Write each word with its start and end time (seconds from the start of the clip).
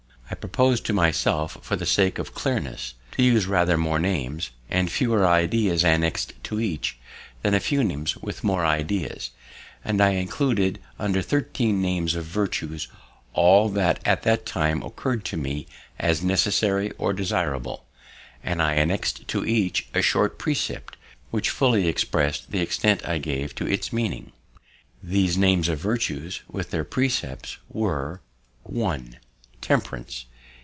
I 0.29 0.35
propos'd 0.35 0.85
to 0.85 0.93
myself, 0.93 1.57
for 1.61 1.75
the 1.75 1.85
sake 1.85 2.17
of 2.17 2.33
clearness, 2.33 2.93
to 3.11 3.21
use 3.21 3.47
rather 3.47 3.77
more 3.77 3.99
names, 3.99 4.51
with 4.71 4.89
fewer 4.89 5.27
ideas 5.27 5.83
annex'd 5.83 6.41
to 6.45 6.57
each, 6.61 6.97
than 7.41 7.53
a 7.53 7.59
few 7.59 7.83
names 7.83 8.15
with 8.15 8.41
more 8.41 8.65
ideas; 8.65 9.31
and 9.83 9.99
I 9.99 10.11
included 10.11 10.79
under 10.97 11.21
thirteen 11.21 11.81
names 11.81 12.15
of 12.15 12.23
virtues 12.23 12.87
all 13.33 13.67
that 13.71 13.99
at 14.05 14.23
that 14.23 14.45
time 14.45 14.81
occurr'd 14.83 15.25
to 15.25 15.37
me 15.37 15.67
as 15.99 16.23
necessary 16.23 16.91
or 16.91 17.11
desirable, 17.11 17.85
and 18.41 18.61
annexed 18.61 19.27
to 19.27 19.45
each 19.45 19.89
a 19.93 20.01
short 20.01 20.39
precept, 20.39 20.95
which 21.29 21.49
fully 21.49 21.89
express'd 21.89 22.51
the 22.51 22.61
extent 22.61 23.05
I 23.05 23.17
gave 23.17 23.53
to 23.55 23.67
its 23.67 23.91
meaning. 23.91 24.31
These 25.03 25.37
names 25.37 25.67
of 25.67 25.79
virtues, 25.79 26.39
with 26.47 26.71
their 26.71 26.85
precepts, 26.85 27.57
were: 27.67 28.21
1. 28.63 29.17
Temperance. 29.61 30.25